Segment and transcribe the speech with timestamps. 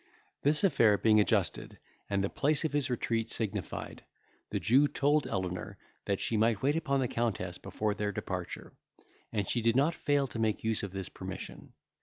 [0.41, 1.77] This affair being adjusted,
[2.09, 4.03] and the place of his retreat signified,
[4.49, 8.73] the Jew told Elenor, that she might wait upon the Countess before their departure;
[9.31, 11.73] and she did not fail to make use of this permission.